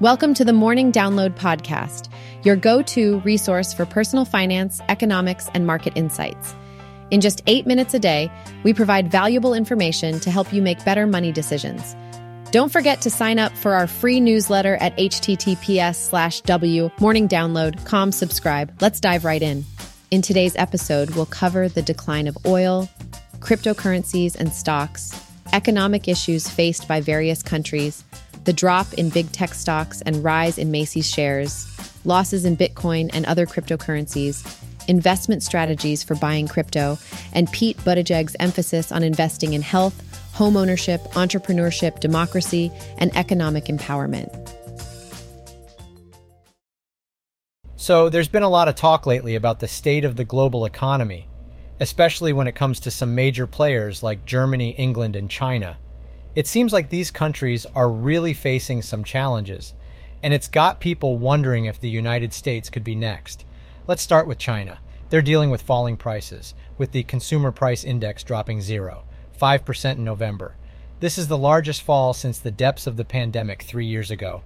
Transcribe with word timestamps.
Welcome 0.00 0.32
to 0.32 0.46
the 0.46 0.54
Morning 0.54 0.92
Download 0.92 1.34
Podcast, 1.36 2.08
your 2.42 2.56
go 2.56 2.80
to 2.80 3.20
resource 3.20 3.74
for 3.74 3.84
personal 3.84 4.24
finance, 4.24 4.80
economics, 4.88 5.50
and 5.52 5.66
market 5.66 5.92
insights. 5.94 6.54
In 7.10 7.20
just 7.20 7.42
eight 7.46 7.66
minutes 7.66 7.92
a 7.92 7.98
day, 7.98 8.32
we 8.62 8.72
provide 8.72 9.10
valuable 9.10 9.52
information 9.52 10.18
to 10.20 10.30
help 10.30 10.54
you 10.54 10.62
make 10.62 10.82
better 10.86 11.06
money 11.06 11.32
decisions. 11.32 11.94
Don't 12.50 12.72
forget 12.72 13.02
to 13.02 13.10
sign 13.10 13.38
up 13.38 13.54
for 13.54 13.74
our 13.74 13.86
free 13.86 14.20
newsletter 14.20 14.76
at 14.76 14.96
https 14.96 15.96
slash 15.96 16.40
w 16.40 16.88
morningdownload.com 16.96 18.12
subscribe. 18.12 18.80
Let's 18.80 19.00
dive 19.00 19.26
right 19.26 19.42
in. 19.42 19.66
In 20.10 20.22
today's 20.22 20.56
episode, 20.56 21.10
we'll 21.10 21.26
cover 21.26 21.68
the 21.68 21.82
decline 21.82 22.26
of 22.26 22.38
oil, 22.46 22.88
cryptocurrencies 23.40 24.34
and 24.34 24.50
stocks, 24.50 25.12
economic 25.52 26.08
issues 26.08 26.48
faced 26.48 26.88
by 26.88 27.02
various 27.02 27.42
countries, 27.42 28.02
the 28.44 28.52
drop 28.52 28.92
in 28.94 29.10
big 29.10 29.30
tech 29.32 29.54
stocks 29.54 30.00
and 30.02 30.24
rise 30.24 30.58
in 30.58 30.70
Macy's 30.70 31.08
shares, 31.08 31.66
losses 32.04 32.44
in 32.44 32.56
Bitcoin 32.56 33.10
and 33.12 33.26
other 33.26 33.46
cryptocurrencies, 33.46 34.44
investment 34.88 35.42
strategies 35.42 36.02
for 36.02 36.14
buying 36.16 36.48
crypto, 36.48 36.98
and 37.32 37.50
Pete 37.52 37.76
Buttigieg's 37.78 38.36
emphasis 38.40 38.90
on 38.90 39.02
investing 39.02 39.52
in 39.52 39.62
health, 39.62 40.02
homeownership, 40.34 41.00
entrepreneurship, 41.12 42.00
democracy, 42.00 42.72
and 42.98 43.14
economic 43.16 43.66
empowerment. 43.66 44.28
So, 47.76 48.08
there's 48.08 48.28
been 48.28 48.42
a 48.42 48.48
lot 48.48 48.68
of 48.68 48.74
talk 48.74 49.06
lately 49.06 49.34
about 49.34 49.60
the 49.60 49.68
state 49.68 50.04
of 50.04 50.16
the 50.16 50.24
global 50.24 50.64
economy, 50.64 51.26
especially 51.80 52.32
when 52.32 52.46
it 52.46 52.54
comes 52.54 52.78
to 52.80 52.90
some 52.90 53.14
major 53.14 53.46
players 53.46 54.02
like 54.02 54.26
Germany, 54.26 54.70
England, 54.72 55.16
and 55.16 55.30
China. 55.30 55.78
It 56.36 56.46
seems 56.46 56.72
like 56.72 56.90
these 56.90 57.10
countries 57.10 57.66
are 57.74 57.90
really 57.90 58.34
facing 58.34 58.82
some 58.82 59.02
challenges, 59.02 59.74
and 60.22 60.32
it's 60.32 60.46
got 60.46 60.78
people 60.78 61.18
wondering 61.18 61.64
if 61.64 61.80
the 61.80 61.90
United 61.90 62.32
States 62.32 62.70
could 62.70 62.84
be 62.84 62.94
next. 62.94 63.44
Let's 63.88 64.02
start 64.02 64.28
with 64.28 64.38
China. 64.38 64.78
They're 65.08 65.22
dealing 65.22 65.50
with 65.50 65.62
falling 65.62 65.96
prices, 65.96 66.54
with 66.78 66.92
the 66.92 67.02
consumer 67.02 67.50
price 67.50 67.82
index 67.82 68.22
dropping 68.22 68.60
zero, 68.60 69.02
5% 69.40 69.96
in 69.96 70.04
November. 70.04 70.54
This 71.00 71.18
is 71.18 71.26
the 71.26 71.36
largest 71.36 71.82
fall 71.82 72.14
since 72.14 72.38
the 72.38 72.52
depths 72.52 72.86
of 72.86 72.96
the 72.96 73.04
pandemic 73.04 73.62
three 73.62 73.86
years 73.86 74.12
ago. 74.12 74.42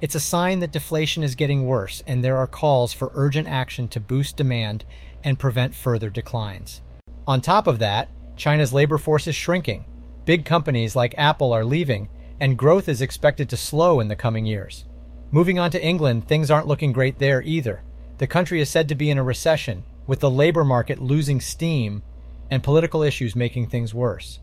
It's 0.00 0.16
a 0.16 0.20
sign 0.20 0.58
that 0.58 0.72
deflation 0.72 1.22
is 1.22 1.36
getting 1.36 1.66
worse, 1.66 2.02
and 2.04 2.24
there 2.24 2.36
are 2.36 2.48
calls 2.48 2.92
for 2.92 3.12
urgent 3.14 3.46
action 3.46 3.86
to 3.88 4.00
boost 4.00 4.36
demand 4.36 4.84
and 5.22 5.38
prevent 5.38 5.74
further 5.74 6.10
declines. 6.10 6.82
On 7.28 7.40
top 7.40 7.68
of 7.68 7.78
that, 7.78 8.08
China's 8.36 8.72
labor 8.72 8.98
force 8.98 9.28
is 9.28 9.36
shrinking. 9.36 9.84
Big 10.28 10.44
companies 10.44 10.94
like 10.94 11.14
Apple 11.16 11.54
are 11.54 11.64
leaving, 11.64 12.06
and 12.38 12.58
growth 12.58 12.86
is 12.86 13.00
expected 13.00 13.48
to 13.48 13.56
slow 13.56 13.98
in 13.98 14.08
the 14.08 14.14
coming 14.14 14.44
years. 14.44 14.84
Moving 15.30 15.58
on 15.58 15.70
to 15.70 15.82
England, 15.82 16.28
things 16.28 16.50
aren't 16.50 16.66
looking 16.66 16.92
great 16.92 17.18
there 17.18 17.40
either. 17.40 17.82
The 18.18 18.26
country 18.26 18.60
is 18.60 18.68
said 18.68 18.90
to 18.90 18.94
be 18.94 19.08
in 19.08 19.16
a 19.16 19.22
recession, 19.22 19.84
with 20.06 20.20
the 20.20 20.28
labor 20.28 20.64
market 20.64 21.00
losing 21.00 21.40
steam 21.40 22.02
and 22.50 22.62
political 22.62 23.02
issues 23.02 23.34
making 23.34 23.68
things 23.68 23.94
worse. 23.94 24.40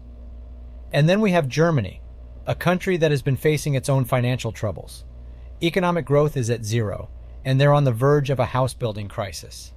And 0.91 1.07
then 1.07 1.21
we 1.21 1.33
have 1.33 1.47
Germany, 1.47 2.01
a 2.47 2.55
country 2.55 2.97
that 2.97 3.11
has 3.11 3.21
been 3.21 3.37
facing 3.37 3.75
its 3.75 3.87
own 3.87 4.05
financial 4.05 4.51
troubles. 4.51 5.03
Economic 5.61 6.03
growth 6.03 6.35
is 6.35 6.49
at 6.49 6.65
zero, 6.65 7.11
and 7.43 7.61
they're 7.61 7.75
on 7.75 7.83
the 7.83 7.91
verge 7.91 8.31
of 8.31 8.39
a 8.39 8.45
house 8.45 8.73
building 8.73 9.07
crisis. 9.07 9.71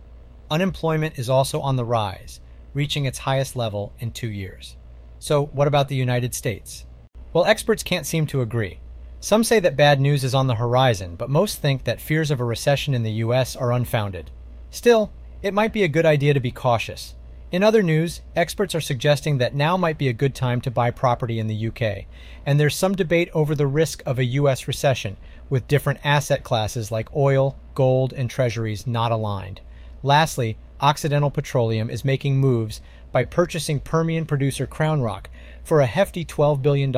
Unemployment 0.50 1.18
is 1.18 1.28
also 1.28 1.60
on 1.60 1.76
the 1.76 1.84
rise, 1.84 2.40
reaching 2.72 3.04
its 3.04 3.18
highest 3.18 3.56
level 3.56 3.92
in 3.98 4.10
two 4.10 4.30
years. 4.30 4.78
So, 5.18 5.46
what 5.46 5.68
about 5.68 5.88
the 5.88 5.96
United 5.96 6.34
States? 6.34 6.86
Well, 7.32 7.44
experts 7.44 7.82
can't 7.82 8.06
seem 8.06 8.26
to 8.28 8.40
agree. 8.40 8.80
Some 9.20 9.42
say 9.42 9.58
that 9.60 9.76
bad 9.76 10.00
news 10.00 10.22
is 10.22 10.34
on 10.34 10.46
the 10.46 10.54
horizon, 10.54 11.16
but 11.16 11.28
most 11.28 11.60
think 11.60 11.84
that 11.84 12.00
fears 12.00 12.30
of 12.30 12.40
a 12.40 12.44
recession 12.44 12.94
in 12.94 13.02
the 13.02 13.12
U.S. 13.12 13.56
are 13.56 13.72
unfounded. 13.72 14.30
Still, 14.70 15.10
it 15.42 15.54
might 15.54 15.72
be 15.72 15.82
a 15.82 15.88
good 15.88 16.06
idea 16.06 16.34
to 16.34 16.40
be 16.40 16.52
cautious. 16.52 17.14
In 17.50 17.62
other 17.62 17.82
news, 17.82 18.20
experts 18.36 18.74
are 18.74 18.80
suggesting 18.80 19.38
that 19.38 19.54
now 19.54 19.76
might 19.76 19.98
be 19.98 20.08
a 20.08 20.12
good 20.12 20.34
time 20.34 20.60
to 20.60 20.70
buy 20.70 20.90
property 20.90 21.38
in 21.38 21.46
the 21.46 21.68
UK, 21.68 22.04
and 22.44 22.60
there's 22.60 22.76
some 22.76 22.94
debate 22.94 23.30
over 23.32 23.54
the 23.54 23.66
risk 23.66 24.02
of 24.04 24.18
a 24.18 24.24
US 24.24 24.68
recession, 24.68 25.16
with 25.48 25.66
different 25.66 26.00
asset 26.04 26.44
classes 26.44 26.92
like 26.92 27.14
oil, 27.16 27.56
gold, 27.74 28.12
and 28.12 28.28
treasuries 28.28 28.86
not 28.86 29.12
aligned. 29.12 29.62
Lastly, 30.02 30.58
Occidental 30.80 31.30
Petroleum 31.30 31.90
is 31.90 32.04
making 32.04 32.36
moves 32.36 32.80
by 33.10 33.24
purchasing 33.24 33.80
Permian 33.80 34.26
producer 34.26 34.66
CrownRock 34.66 35.26
for 35.64 35.80
a 35.80 35.86
hefty 35.86 36.24
$12 36.24 36.62
billion, 36.62 36.92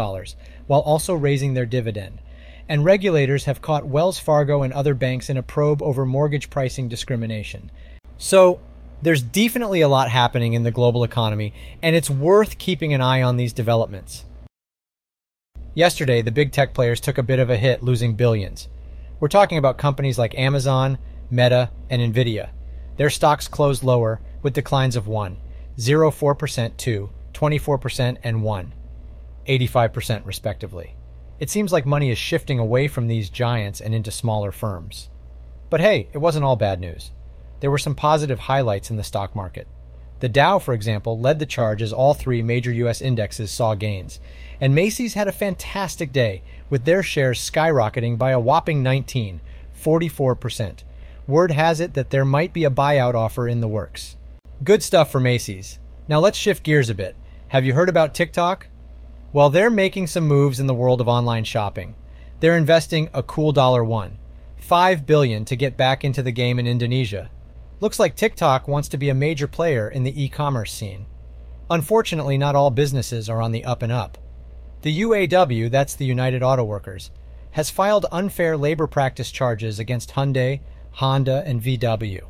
while 0.66 0.80
also 0.80 1.14
raising 1.14 1.54
their 1.54 1.64
dividend. 1.64 2.20
And 2.68 2.84
regulators 2.84 3.44
have 3.44 3.62
caught 3.62 3.86
Wells 3.86 4.18
Fargo 4.18 4.62
and 4.62 4.72
other 4.72 4.94
banks 4.94 5.30
in 5.30 5.36
a 5.36 5.42
probe 5.42 5.82
over 5.82 6.04
mortgage 6.04 6.50
pricing 6.50 6.88
discrimination. 6.88 7.70
So, 8.18 8.60
there's 9.02 9.22
definitely 9.22 9.80
a 9.80 9.88
lot 9.88 10.10
happening 10.10 10.52
in 10.52 10.62
the 10.62 10.70
global 10.70 11.02
economy, 11.02 11.54
and 11.82 11.96
it's 11.96 12.10
worth 12.10 12.58
keeping 12.58 12.92
an 12.92 13.00
eye 13.00 13.22
on 13.22 13.38
these 13.38 13.54
developments. 13.54 14.26
Yesterday, 15.72 16.20
the 16.20 16.30
big 16.30 16.52
tech 16.52 16.74
players 16.74 17.00
took 17.00 17.16
a 17.16 17.22
bit 17.22 17.38
of 17.38 17.48
a 17.48 17.56
hit, 17.56 17.82
losing 17.82 18.14
billions. 18.14 18.68
We're 19.20 19.28
talking 19.28 19.56
about 19.56 19.78
companies 19.78 20.18
like 20.18 20.38
Amazon, 20.38 20.98
Meta, 21.30 21.70
and 21.88 22.14
Nvidia. 22.14 22.50
Their 23.00 23.08
stocks 23.08 23.48
closed 23.48 23.82
lower 23.82 24.20
with 24.42 24.52
declines 24.52 24.94
of 24.94 25.06
1, 25.06 25.38
0.4% 25.78 26.76
to 26.76 27.10
24% 27.32 28.18
and 28.22 28.42
1, 28.42 28.74
85% 29.48 30.26
respectively. 30.26 30.96
It 31.38 31.48
seems 31.48 31.72
like 31.72 31.86
money 31.86 32.10
is 32.10 32.18
shifting 32.18 32.58
away 32.58 32.88
from 32.88 33.06
these 33.06 33.30
giants 33.30 33.80
and 33.80 33.94
into 33.94 34.10
smaller 34.10 34.52
firms. 34.52 35.08
But 35.70 35.80
hey, 35.80 36.10
it 36.12 36.18
wasn't 36.18 36.44
all 36.44 36.56
bad 36.56 36.78
news. 36.78 37.12
There 37.60 37.70
were 37.70 37.78
some 37.78 37.94
positive 37.94 38.40
highlights 38.40 38.90
in 38.90 38.98
the 38.98 39.02
stock 39.02 39.34
market. 39.34 39.66
The 40.18 40.28
Dow, 40.28 40.58
for 40.58 40.74
example, 40.74 41.18
led 41.18 41.38
the 41.38 41.46
charge 41.46 41.80
as 41.80 41.94
all 41.94 42.12
three 42.12 42.42
major 42.42 42.70
U.S. 42.70 43.00
indexes 43.00 43.50
saw 43.50 43.74
gains. 43.74 44.20
And 44.60 44.74
Macy's 44.74 45.14
had 45.14 45.26
a 45.26 45.32
fantastic 45.32 46.12
day, 46.12 46.42
with 46.68 46.84
their 46.84 47.02
shares 47.02 47.40
skyrocketing 47.40 48.18
by 48.18 48.32
a 48.32 48.38
whopping 48.38 48.82
19, 48.82 49.40
44%, 49.74 50.82
word 51.30 51.52
has 51.52 51.80
it 51.80 51.94
that 51.94 52.10
there 52.10 52.24
might 52.24 52.52
be 52.52 52.64
a 52.64 52.70
buyout 52.70 53.14
offer 53.14 53.48
in 53.48 53.60
the 53.60 53.68
works. 53.68 54.16
Good 54.62 54.82
stuff 54.82 55.10
for 55.10 55.20
Macy's. 55.20 55.78
Now 56.08 56.20
let's 56.20 56.36
shift 56.36 56.64
gears 56.64 56.90
a 56.90 56.94
bit. 56.94 57.16
Have 57.48 57.64
you 57.64 57.72
heard 57.72 57.88
about 57.88 58.14
TikTok? 58.14 58.66
Well, 59.32 59.48
they're 59.48 59.70
making 59.70 60.08
some 60.08 60.26
moves 60.26 60.60
in 60.60 60.66
the 60.66 60.74
world 60.74 61.00
of 61.00 61.08
online 61.08 61.44
shopping. 61.44 61.94
They're 62.40 62.56
investing 62.56 63.08
a 63.14 63.22
cool 63.22 63.52
dollar 63.52 63.84
one, 63.84 64.18
5 64.56 65.06
billion 65.06 65.44
to 65.46 65.56
get 65.56 65.76
back 65.76 66.04
into 66.04 66.22
the 66.22 66.32
game 66.32 66.58
in 66.58 66.66
Indonesia. 66.66 67.30
Looks 67.80 67.98
like 67.98 68.16
TikTok 68.16 68.68
wants 68.68 68.88
to 68.88 68.98
be 68.98 69.08
a 69.08 69.14
major 69.14 69.46
player 69.46 69.88
in 69.88 70.02
the 70.02 70.22
e-commerce 70.22 70.72
scene. 70.72 71.06
Unfortunately, 71.70 72.36
not 72.36 72.56
all 72.56 72.70
businesses 72.70 73.28
are 73.28 73.40
on 73.40 73.52
the 73.52 73.64
up 73.64 73.82
and 73.82 73.92
up. 73.92 74.18
The 74.82 75.00
UAW, 75.00 75.70
that's 75.70 75.94
the 75.94 76.06
United 76.06 76.42
Auto 76.42 76.64
Workers, 76.64 77.10
has 77.52 77.70
filed 77.70 78.06
unfair 78.10 78.56
labor 78.56 78.86
practice 78.86 79.30
charges 79.30 79.78
against 79.78 80.12
Hyundai, 80.12 80.60
Honda, 80.92 81.42
and 81.46 81.62
VW. 81.62 82.22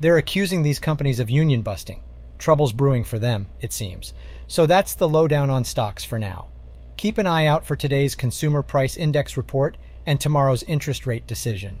They're 0.00 0.18
accusing 0.18 0.62
these 0.62 0.78
companies 0.78 1.20
of 1.20 1.30
union 1.30 1.62
busting. 1.62 2.02
Trouble's 2.38 2.72
brewing 2.72 3.04
for 3.04 3.18
them, 3.18 3.48
it 3.60 3.72
seems. 3.72 4.12
So 4.46 4.66
that's 4.66 4.94
the 4.94 5.08
lowdown 5.08 5.50
on 5.50 5.64
stocks 5.64 6.04
for 6.04 6.18
now. 6.18 6.48
Keep 6.96 7.18
an 7.18 7.26
eye 7.26 7.46
out 7.46 7.64
for 7.64 7.76
today's 7.76 8.14
Consumer 8.14 8.62
Price 8.62 8.96
Index 8.96 9.36
report 9.36 9.76
and 10.06 10.20
tomorrow's 10.20 10.62
interest 10.62 11.06
rate 11.06 11.26
decision. 11.26 11.80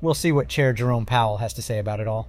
We'll 0.00 0.14
see 0.14 0.32
what 0.32 0.48
Chair 0.48 0.72
Jerome 0.72 1.06
Powell 1.06 1.38
has 1.38 1.54
to 1.54 1.62
say 1.62 1.78
about 1.78 2.00
it 2.00 2.06
all. 2.06 2.28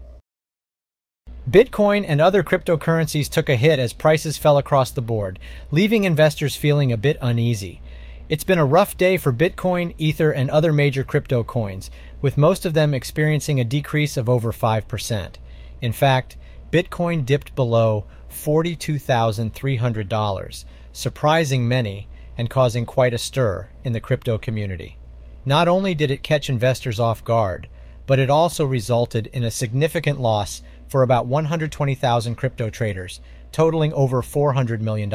Bitcoin 1.49 2.03
and 2.07 2.19
other 2.19 2.41
cryptocurrencies 2.41 3.29
took 3.29 3.49
a 3.49 3.55
hit 3.55 3.77
as 3.77 3.93
prices 3.93 4.37
fell 4.37 4.57
across 4.57 4.89
the 4.89 5.01
board, 5.01 5.37
leaving 5.69 6.03
investors 6.03 6.55
feeling 6.55 6.91
a 6.91 6.97
bit 6.97 7.17
uneasy. 7.21 7.81
It's 8.27 8.43
been 8.43 8.57
a 8.57 8.65
rough 8.65 8.97
day 8.97 9.17
for 9.17 9.31
Bitcoin, 9.31 9.93
Ether, 9.99 10.31
and 10.31 10.49
other 10.49 10.73
major 10.73 11.03
crypto 11.03 11.43
coins, 11.43 11.91
with 12.21 12.39
most 12.39 12.65
of 12.65 12.73
them 12.73 12.91
experiencing 12.91 13.59
a 13.59 13.63
decrease 13.63 14.17
of 14.17 14.27
over 14.27 14.51
5%. 14.51 15.35
In 15.79 15.91
fact, 15.91 16.35
Bitcoin 16.71 17.23
dipped 17.23 17.53
below 17.53 18.05
$42,300, 18.31 20.65
surprising 20.91 21.67
many 21.67 22.07
and 22.35 22.49
causing 22.49 22.87
quite 22.87 23.13
a 23.13 23.19
stir 23.19 23.69
in 23.83 23.93
the 23.93 23.99
crypto 23.99 24.39
community. 24.39 24.97
Not 25.45 25.67
only 25.67 25.93
did 25.93 26.09
it 26.09 26.23
catch 26.23 26.49
investors 26.49 26.99
off 26.99 27.23
guard, 27.23 27.69
but 28.07 28.17
it 28.17 28.31
also 28.31 28.65
resulted 28.65 29.27
in 29.27 29.43
a 29.43 29.51
significant 29.51 30.19
loss 30.19 30.63
for 30.87 31.03
about 31.03 31.27
120,000 31.27 32.33
crypto 32.33 32.71
traders, 32.71 33.21
totaling 33.51 33.93
over 33.93 34.23
$400 34.23 34.81
million. 34.81 35.11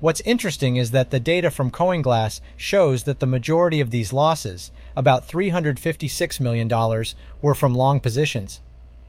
What's 0.00 0.20
interesting 0.20 0.76
is 0.76 0.92
that 0.92 1.10
the 1.10 1.18
data 1.18 1.50
from 1.50 1.72
CoinGlass 1.72 2.40
shows 2.56 3.02
that 3.02 3.18
the 3.18 3.26
majority 3.26 3.80
of 3.80 3.90
these 3.90 4.12
losses, 4.12 4.70
about 4.94 5.26
$356 5.26 6.40
million, 6.40 7.04
were 7.42 7.54
from 7.54 7.74
long 7.74 7.98
positions. 7.98 8.60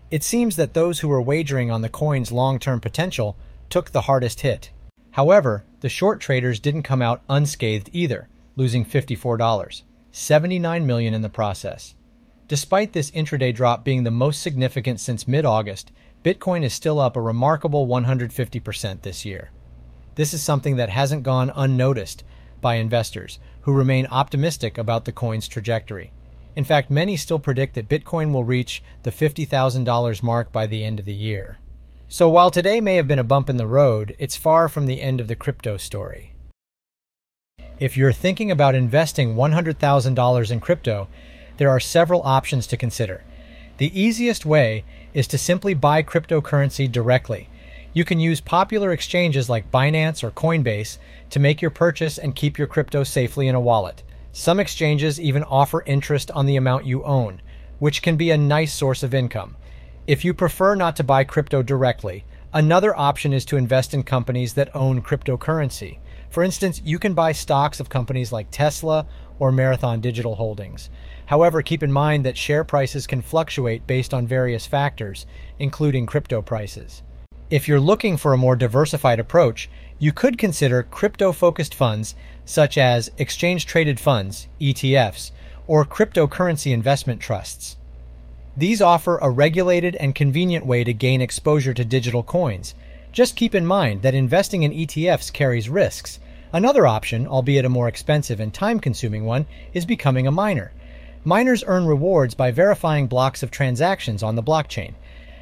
It 0.10 0.24
seems 0.24 0.56
that 0.56 0.74
those 0.74 1.00
who 1.00 1.08
were 1.08 1.22
wagering 1.22 1.70
on 1.70 1.84
the 1.84 1.90
coin's 1.90 2.32
long 2.32 2.58
term 2.58 2.80
potential 2.80 3.38
took 3.70 3.92
the 3.92 4.02
hardest 4.02 4.42
hit. 4.42 4.72
However, 5.12 5.64
the 5.82 5.90
short 5.90 6.20
traders 6.20 6.60
didn't 6.60 6.84
come 6.84 7.04
out 7.04 7.22
unscathed 7.30 7.92
either, 7.94 8.28
losing 8.56 8.84
$54. 8.84 9.84
79 10.12 10.88
million 10.88 11.14
in 11.14 11.22
the 11.22 11.30
process. 11.30 11.94
Despite 12.48 12.94
this 12.94 13.12
intraday 13.12 13.54
drop 13.54 13.84
being 13.84 14.06
the 14.06 14.12
most 14.12 14.42
significant 14.42 15.00
since 15.00 15.28
mid-August, 15.28 15.92
Bitcoin 16.24 16.64
is 16.64 16.74
still 16.74 17.00
up 17.00 17.16
a 17.16 17.22
remarkable 17.22 17.86
150% 17.86 19.04
this 19.04 19.24
year. 19.24 19.52
This 20.20 20.34
is 20.34 20.44
something 20.44 20.76
that 20.76 20.90
hasn't 20.90 21.24
gone 21.24 21.50
unnoticed 21.56 22.26
by 22.60 22.76
investors 22.76 23.40
who 23.62 23.72
remain 23.72 24.06
optimistic 24.08 24.78
about 24.78 25.06
the 25.06 25.14
coin's 25.14 25.48
trajectory. 25.48 26.12
In 26.58 26.66
fact, 26.66 26.92
many 26.92 27.16
still 27.16 27.40
predict 27.40 27.76
that 27.76 27.88
Bitcoin 27.88 28.34
will 28.34 28.44
reach 28.44 28.84
the 29.04 29.14
$50,000 29.14 30.22
mark 30.22 30.52
by 30.52 30.68
the 30.68 30.84
end 30.84 31.00
of 31.00 31.06
the 31.06 31.14
year. 31.14 31.60
So 32.10 32.28
while 32.28 32.52
today 32.52 32.82
may 32.82 32.96
have 32.96 33.08
been 33.08 33.18
a 33.18 33.24
bump 33.24 33.50
in 33.50 33.56
the 33.56 33.66
road, 33.66 34.14
it's 34.20 34.36
far 34.36 34.68
from 34.68 34.88
the 34.88 35.02
end 35.02 35.22
of 35.22 35.30
the 35.30 35.38
crypto 35.38 35.78
story. 35.78 36.34
If 37.80 37.96
you're 37.96 38.12
thinking 38.12 38.52
about 38.52 38.76
investing 38.76 39.36
$100,000 39.36 40.52
in 40.52 40.60
crypto, 40.60 41.08
there 41.56 41.70
are 41.70 41.80
several 41.80 42.24
options 42.24 42.68
to 42.68 42.76
consider. 42.76 43.24
The 43.78 43.98
easiest 43.98 44.46
way 44.46 44.84
is 45.14 45.28
to 45.28 45.38
simply 45.38 45.74
buy 45.74 46.04
cryptocurrency 46.04 46.92
directly. 46.92 47.49
You 47.92 48.06
can 48.06 48.20
use 48.20 48.40
popular 48.40 48.92
exchanges 48.92 49.50
like 49.50 49.72
Binance 49.72 50.24
or 50.24 50.30
Coinbase 50.30 51.00
to 51.32 51.40
make 51.40 51.60
your 51.60 51.72
purchase 51.72 52.20
and 52.20 52.36
keep 52.36 52.58
your 52.58 52.68
crypto 52.68 53.04
safely 53.04 53.48
in 53.48 53.56
a 53.56 53.60
wallet. 53.60 54.04
Some 54.32 54.60
exchanges 54.60 55.20
even 55.20 55.44
offer 55.44 55.84
interest 55.88 56.30
on 56.32 56.46
the 56.46 56.56
amount 56.56 56.86
you 56.86 57.04
own, 57.04 57.42
which 57.80 58.04
can 58.04 58.16
be 58.16 58.30
a 58.30 58.38
nice 58.38 58.72
source 58.72 59.02
of 59.02 59.16
income. 59.16 59.56
If 60.06 60.24
you 60.24 60.36
prefer 60.36 60.76
not 60.76 60.96
to 60.98 61.04
buy 61.04 61.24
crypto 61.24 61.64
directly, 61.64 62.26
another 62.54 62.98
option 62.98 63.34
is 63.34 63.44
to 63.46 63.58
invest 63.58 63.96
in 63.96 64.04
companies 64.04 64.54
that 64.54 64.76
own 64.76 65.02
cryptocurrency. 65.02 65.98
For 66.30 66.44
instance, 66.44 66.84
you 66.86 67.00
can 67.00 67.16
buy 67.16 67.32
stocks 67.32 67.80
of 67.80 67.90
companies 67.90 68.32
like 68.32 68.52
Tesla 68.52 69.08
or 69.40 69.52
Marathon 69.52 70.00
Digital 70.00 70.36
Holdings. 70.36 70.92
However, 71.26 71.64
keep 71.64 71.82
in 71.82 71.92
mind 71.92 72.24
that 72.26 72.38
share 72.38 72.64
prices 72.64 73.08
can 73.08 73.24
fluctuate 73.24 73.88
based 73.88 74.14
on 74.14 74.28
various 74.28 74.68
factors, 74.68 75.26
including 75.58 76.06
crypto 76.06 76.44
prices. 76.44 77.02
If 77.50 77.68
you're 77.68 77.80
looking 77.80 78.16
for 78.16 78.32
a 78.32 78.38
more 78.38 78.56
diversified 78.56 79.20
approach, 79.20 79.72
you 79.98 80.12
could 80.12 80.38
consider 80.38 80.84
crypto 80.84 81.32
focused 81.32 81.74
funds 81.74 82.14
such 82.46 82.78
as 82.78 83.10
exchange 83.18 83.66
traded 83.66 84.00
funds, 84.00 84.48
ETFs, 84.62 85.32
or 85.66 85.84
cryptocurrency 85.84 86.72
investment 86.72 87.20
trusts. 87.20 87.76
These 88.56 88.84
offer 88.84 89.18
a 89.18 89.32
regulated 89.32 89.96
and 89.96 90.14
convenient 90.14 90.64
way 90.64 90.84
to 90.84 90.94
gain 90.94 91.22
exposure 91.22 91.74
to 91.74 91.84
digital 91.84 92.22
coins. 92.22 92.76
Just 93.12 93.36
keep 93.36 93.56
in 93.56 93.66
mind 93.66 94.04
that 94.04 94.14
investing 94.14 94.62
in 94.62 94.72
ETFs 94.72 95.34
carries 95.34 95.70
risks. 95.70 96.20
Another 96.54 96.86
option, 96.86 97.26
albeit 97.26 97.66
a 97.66 97.70
more 97.70 97.88
expensive 97.88 98.40
and 98.40 98.54
time 98.54 98.80
consuming 98.80 99.26
one, 99.26 99.48
is 99.74 99.88
becoming 99.88 100.28
a 100.28 100.32
miner. 100.32 100.72
Miners 101.24 101.64
earn 101.66 101.88
rewards 101.88 102.36
by 102.36 102.52
verifying 102.52 103.08
blocks 103.08 103.42
of 103.42 103.50
transactions 103.50 104.22
on 104.22 104.36
the 104.36 104.44
blockchain. 104.44 104.94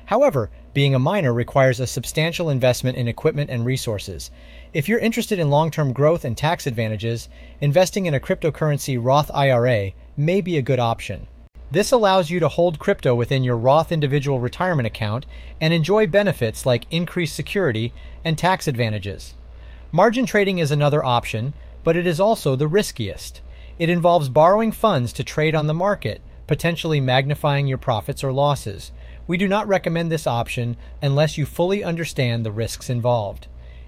However, 0.08 0.50
being 0.74 0.96
a 0.96 1.00
miner 1.00 1.34
requires 1.34 1.82
a 1.82 1.88
substantial 1.88 2.50
investment 2.50 2.98
in 2.98 3.10
equipment 3.10 3.50
and 3.50 3.66
resources. 3.66 4.32
If 4.74 4.88
you're 4.88 5.00
interested 5.00 5.38
in 5.38 5.50
long 5.50 5.70
term 5.70 5.92
growth 5.92 6.24
and 6.24 6.38
tax 6.38 6.66
advantages, 6.66 7.28
investing 7.60 8.06
in 8.06 8.14
a 8.14 8.20
cryptocurrency 8.20 8.98
Roth 9.02 9.30
IRA 9.34 9.92
may 10.16 10.40
be 10.40 10.58
a 10.58 10.62
good 10.62 10.80
option. 10.80 11.28
This 11.72 11.92
allows 11.92 12.30
you 12.30 12.40
to 12.40 12.48
hold 12.48 12.80
crypto 12.80 13.14
within 13.16 13.44
your 13.44 13.58
Roth 13.58 13.92
individual 13.92 14.40
retirement 14.40 14.88
account 14.88 15.26
and 15.60 15.74
enjoy 15.74 16.08
benefits 16.08 16.66
like 16.66 16.88
increased 16.90 17.36
security 17.36 17.94
and 18.24 18.38
tax 18.38 18.66
advantages. 18.66 19.34
Margin 19.92 20.26
trading 20.26 20.60
is 20.60 20.72
another 20.72 21.04
option, 21.04 21.54
but 21.84 21.98
it 21.98 22.08
is 22.08 22.22
also 22.22 22.56
the 22.56 22.68
riskiest. 22.70 23.42
It 23.78 23.90
involves 23.90 24.30
borrowing 24.30 24.72
funds 24.72 25.12
to 25.14 25.26
trade 25.26 25.54
on 25.54 25.68
the 25.68 25.74
market, 25.74 26.22
potentially 26.48 27.02
magnifying 27.02 27.68
your 27.68 27.78
profits 27.78 28.24
or 28.24 28.32
losses. 28.32 28.94
We 29.28 29.38
do 29.38 29.48
not 29.48 29.68
recommend 29.68 30.10
this 30.10 30.26
option 30.26 30.78
unless 31.02 31.38
you 31.38 31.46
fully 31.46 31.84
understand 31.84 32.46
the 32.46 32.52
risks 32.52 32.90
involved. 32.90 33.48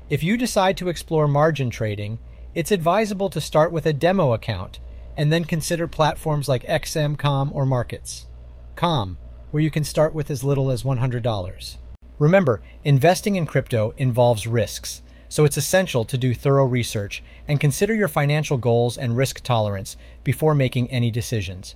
If 0.10 0.22
you 0.22 0.38
decide 0.38 0.76
to 0.78 0.90
explore 0.90 1.28
margin 1.28 1.70
trading, 1.70 2.20
it's 2.54 2.72
advisable 2.72 3.30
to 3.30 3.40
start 3.40 3.72
with 3.72 3.86
a 3.86 3.94
demo 3.94 4.34
account 4.34 4.80
and 5.16 5.32
then 5.32 5.46
consider 5.46 5.88
platforms 5.88 6.50
like 6.50 6.64
XM.com 6.64 7.52
or 7.54 7.66
Markets. 7.66 8.28
Com, 8.76 9.18
where 9.52 9.64
you 9.64 9.72
can 9.72 9.84
start 9.84 10.14
with 10.14 10.30
as 10.30 10.44
little 10.44 10.72
as 10.72 10.84
$100. 10.84 11.78
Remember, 12.18 12.62
investing 12.84 13.36
in 13.36 13.46
crypto 13.46 13.94
involves 13.98 14.46
risks, 14.46 15.02
so 15.30 15.46
it's 15.46 15.58
essential 15.58 16.04
to 16.06 16.18
do 16.18 16.34
thorough 16.34 16.66
research 16.66 17.24
and 17.48 17.60
consider 17.60 17.94
your 17.94 18.08
financial 18.08 18.58
goals 18.58 18.98
and 18.98 19.16
risk 19.16 19.42
tolerance 19.42 19.96
before 20.24 20.56
making 20.56 20.90
any 20.92 21.12
decisions. 21.12 21.76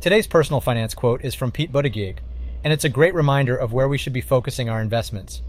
Today's 0.00 0.28
personal 0.28 0.60
finance 0.60 0.94
quote 0.94 1.24
is 1.24 1.34
from 1.34 1.50
Pete 1.50 1.72
Buttigieg, 1.72 2.18
and 2.62 2.72
it's 2.72 2.84
a 2.84 2.88
great 2.88 3.14
reminder 3.14 3.56
of 3.56 3.72
where 3.72 3.88
we 3.88 3.98
should 3.98 4.12
be 4.12 4.20
focusing 4.20 4.68
our 4.68 4.80
investments. 4.80 5.42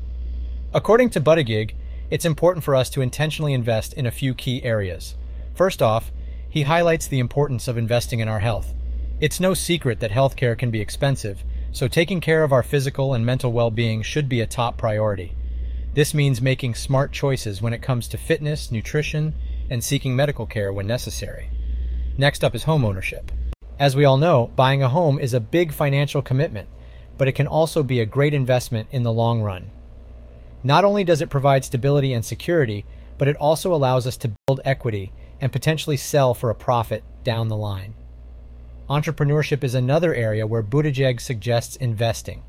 According 0.74 1.12
to 1.12 1.22
Buttigieg, 1.22 1.76
it's 2.10 2.26
important 2.26 2.64
for 2.64 2.76
us 2.76 2.90
to 2.90 3.02
intentionally 3.02 3.54
invest 3.54 3.94
in 3.94 4.08
a 4.08 4.12
few 4.12 4.34
key 4.34 4.64
areas. 4.64 5.14
First 5.54 5.84
off, 5.84 6.12
he 6.50 6.64
highlights 6.64 7.06
the 7.06 7.20
importance 7.20 7.68
of 7.68 7.78
investing 7.78 8.22
in 8.22 8.28
our 8.28 8.40
health. 8.40 8.74
It's 9.22 9.40
no 9.40 9.54
secret 9.54 10.00
that 10.00 10.10
healthcare 10.10 10.58
can 10.58 10.72
be 10.72 10.82
expensive, 10.82 11.44
so 11.72 11.88
taking 11.88 12.20
care 12.20 12.44
of 12.44 12.52
our 12.52 12.64
physical 12.64 13.14
and 13.14 13.24
mental 13.24 13.52
well 13.52 13.70
being 13.70 14.02
should 14.02 14.28
be 14.28 14.42
a 14.42 14.48
top 14.48 14.78
priority. 14.78 15.36
This 15.94 16.16
means 16.16 16.42
making 16.42 16.74
smart 16.74 17.12
choices 17.12 17.62
when 17.62 17.74
it 17.74 17.84
comes 17.84 18.08
to 18.08 18.18
fitness, 18.18 18.72
nutrition, 18.72 19.36
and 19.70 19.84
seeking 19.84 20.16
medical 20.16 20.48
care 20.48 20.74
when 20.74 20.88
necessary. 20.88 21.52
Next 22.18 22.44
up 22.44 22.56
is 22.56 22.66
homeownership. 22.66 23.30
As 23.80 23.96
we 23.96 24.04
all 24.04 24.18
know, 24.18 24.52
buying 24.58 24.84
a 24.84 24.90
home 24.90 25.20
is 25.20 25.34
a 25.34 25.40
big 25.40 25.72
financial 25.72 26.22
commitment, 26.22 26.68
but 27.18 27.30
it 27.30 27.32
can 27.32 27.48
also 27.48 27.82
be 27.82 28.02
a 28.02 28.06
great 28.06 28.34
investment 28.34 28.90
in 28.92 29.04
the 29.04 29.14
long 29.14 29.42
run. 29.42 29.72
Not 30.66 30.84
only 30.84 31.06
does 31.06 31.22
it 31.22 31.30
provide 31.30 31.64
stability 31.64 32.12
and 32.12 32.26
security, 32.26 32.86
but 33.18 33.30
it 33.30 33.38
also 33.38 33.74
allows 33.74 34.06
us 34.06 34.18
to 34.18 34.34
build 34.46 34.60
equity 34.66 35.14
and 35.40 35.54
potentially 35.54 35.96
sell 35.96 36.34
for 36.34 36.50
a 36.50 36.56
profit 36.56 37.06
down 37.24 37.48
the 37.48 37.56
line. 37.56 37.94
Entrepreneurship 38.90 39.64
is 39.64 39.76
another 39.76 40.14
area 40.14 40.46
where 40.46 40.62
Buttigieg 40.62 41.22
suggests 41.22 41.78
investing. 41.78 42.44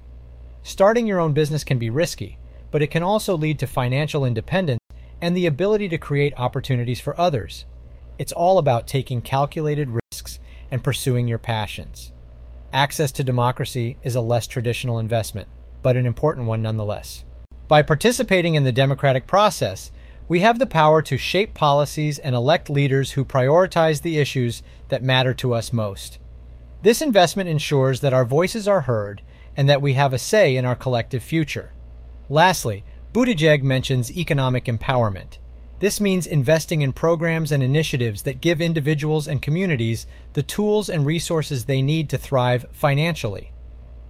Starting 0.65 1.07
your 1.07 1.21
own 1.21 1.33
business 1.33 1.63
can 1.63 1.79
be 1.79 1.91
risky, 1.91 2.39
but 2.73 2.83
it 2.83 2.91
can 2.91 3.05
also 3.05 3.37
lead 3.37 3.61
to 3.61 3.69
financial 3.69 4.25
independence 4.25 4.81
and 5.21 5.37
the 5.37 5.47
ability 5.47 5.89
to 5.91 5.99
create 5.99 6.35
opportunities 6.37 7.01
for 7.01 7.19
others. 7.21 7.67
It's 8.19 8.33
all 8.33 8.59
about 8.59 8.89
taking 8.89 9.23
calculated 9.23 9.89
risks 9.91 10.00
and 10.71 10.85
pursuing 10.85 11.29
your 11.29 11.39
passions. 11.39 12.13
Access 12.73 13.11
to 13.13 13.25
democracy 13.25 13.97
is 14.03 14.15
a 14.15 14.21
less 14.21 14.47
traditional 14.47 14.99
investment, 14.99 15.49
but 15.83 15.97
an 15.97 16.07
important 16.07 16.47
one 16.47 16.63
nonetheless. 16.63 17.25
By 17.67 17.83
participating 17.83 18.55
in 18.55 18.65
the 18.65 18.73
democratic 18.73 19.27
process, 19.27 19.91
we 20.29 20.41
have 20.41 20.61
the 20.61 20.67
power 20.67 21.03
to 21.03 21.19
shape 21.19 21.55
policies 21.55 22.21
and 22.21 22.37
elect 22.37 22.71
leaders 22.71 23.13
who 23.13 23.25
prioritize 23.25 24.03
the 24.03 24.19
issues 24.19 24.63
that 24.89 25.03
matter 25.03 25.35
to 25.35 25.53
us 25.55 25.73
most. 25.73 26.21
This 26.83 27.03
investment 27.03 27.49
ensures 27.49 28.01
that 28.01 28.13
our 28.13 28.25
voices 28.25 28.69
are 28.69 28.83
heard 28.83 29.23
and 29.57 29.69
that 29.69 29.83
we 29.83 29.95
have 29.95 30.13
a 30.13 30.19
say 30.19 30.55
in 30.55 30.65
our 30.65 30.77
collective 30.77 31.25
future. 31.25 31.73
Lastly, 32.29 32.85
Buttigieg 33.13 33.65
mentions 33.65 34.17
economic 34.17 34.67
empowerment. 34.67 35.39
This 35.81 35.99
means 35.99 36.27
investing 36.27 36.83
in 36.83 36.93
programs 36.93 37.51
and 37.51 37.63
initiatives 37.63 38.23
that 38.23 38.43
give 38.43 38.61
individuals 38.61 39.27
and 39.27 39.41
communities 39.41 40.07
the 40.35 40.43
tools 40.43 40.91
and 40.91 41.07
resources 41.07 41.65
they 41.65 41.81
need 41.81 42.11
to 42.11 42.19
thrive 42.19 42.67
financially. 42.71 43.51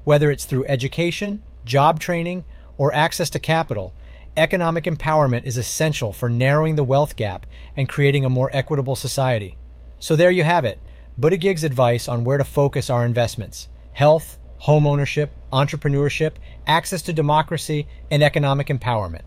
Whether 0.03 0.33
it's 0.33 0.47
through 0.47 0.67
education, 0.67 1.45
job 1.65 2.01
training, 2.01 2.45
or 2.77 2.93
access 2.93 3.31
to 3.31 3.39
capital, 3.39 3.95
economic 4.37 4.85
empowerment 4.85 5.45
is 5.45 5.57
essential 5.57 6.13
for 6.13 6.29
narrowing 6.29 6.75
the 6.75 6.83
wealth 6.83 7.15
gap 7.15 7.47
and 7.77 7.89
creating 7.89 8.25
a 8.25 8.31
more 8.31 8.51
equitable 8.53 8.97
society. 8.97 9.57
So 10.01 10.17
there 10.17 10.31
you 10.33 10.43
have 10.43 10.65
it 10.65 10.81
Buttigieg's 11.21 11.63
advice 11.63 12.09
on 12.09 12.25
where 12.25 12.39
to 12.39 12.45
focus 12.45 12.91
our 12.91 13.05
investments 13.05 13.69
health, 13.93 14.39
homeownership, 14.65 15.29
entrepreneurship, 15.53 16.33
access 16.67 17.03
to 17.03 17.13
democracy, 17.13 17.87
and 18.11 18.25
economic 18.25 18.67
empowerment. 18.67 19.23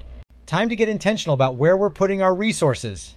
Time 0.46 0.68
to 0.70 0.76
get 0.76 0.90
intentional 0.90 1.34
about 1.34 1.56
where 1.56 1.78
we're 1.78 1.90
putting 1.90 2.22
our 2.22 2.36
resources. 2.36 3.16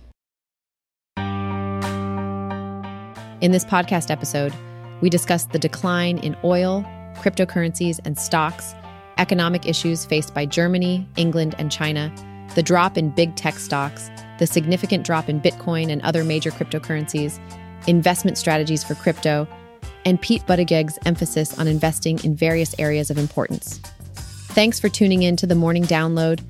In 3.40 3.50
this 3.50 3.64
podcast 3.64 4.10
episode, 4.10 4.54
we 5.00 5.10
discussed 5.10 5.50
the 5.50 5.58
decline 5.58 6.18
in 6.18 6.36
oil, 6.44 6.84
cryptocurrencies, 7.16 7.98
and 8.04 8.16
stocks, 8.16 8.74
economic 9.18 9.66
issues 9.66 10.04
faced 10.04 10.34
by 10.34 10.46
Germany, 10.46 11.06
England, 11.16 11.54
and 11.58 11.70
China, 11.70 12.14
the 12.54 12.62
drop 12.62 12.96
in 12.96 13.10
big 13.10 13.34
tech 13.34 13.58
stocks, 13.58 14.08
the 14.38 14.46
significant 14.46 15.04
drop 15.04 15.28
in 15.28 15.40
Bitcoin 15.40 15.90
and 15.90 16.00
other 16.02 16.22
major 16.22 16.50
cryptocurrencies, 16.50 17.40
investment 17.88 18.38
strategies 18.38 18.84
for 18.84 18.94
crypto, 18.94 19.48
and 20.04 20.20
Pete 20.20 20.46
Buttigieg's 20.46 20.98
emphasis 21.04 21.58
on 21.58 21.66
investing 21.66 22.22
in 22.24 22.36
various 22.36 22.74
areas 22.78 23.10
of 23.10 23.18
importance. 23.18 23.80
Thanks 24.14 24.80
for 24.80 24.88
tuning 24.88 25.24
in 25.24 25.36
to 25.36 25.46
the 25.46 25.54
morning 25.54 25.84
download 25.84 26.40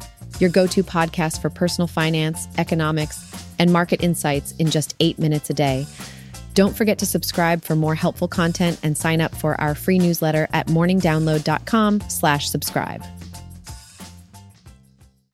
your 0.40 0.50
go 0.50 0.66
to 0.66 0.82
podcast 0.82 1.40
for 1.40 1.50
personal 1.50 1.86
finance, 1.86 2.48
economics, 2.58 3.30
and 3.58 3.72
market 3.72 4.02
insights 4.02 4.52
in 4.52 4.70
just 4.70 4.94
eight 5.00 5.18
minutes 5.18 5.50
a 5.50 5.54
day. 5.54 5.86
Don't 6.54 6.76
forget 6.76 6.98
to 6.98 7.06
subscribe 7.06 7.62
for 7.62 7.76
more 7.76 7.94
helpful 7.94 8.28
content 8.28 8.80
and 8.82 8.96
sign 8.96 9.20
up 9.20 9.34
for 9.34 9.60
our 9.60 9.74
free 9.74 9.98
newsletter 9.98 10.48
at 10.52 10.68
morningdownload.com 10.68 12.00
slash 12.08 12.48
subscribe. 12.48 13.04